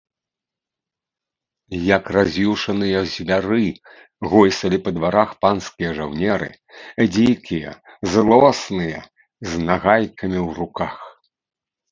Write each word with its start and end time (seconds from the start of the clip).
Як 1.97 2.05
раз'юшаныя 2.15 2.99
звяры, 3.15 3.67
гойсалі 4.31 4.77
па 4.87 4.93
дварах 4.95 5.29
панскія 5.45 5.91
жаўнеры, 5.99 6.47
дзікія, 7.13 7.73
злосныя, 8.13 8.99
з 9.51 9.61
нагайкамі 9.67 10.39
ў 10.47 10.49
руках. 10.61 10.95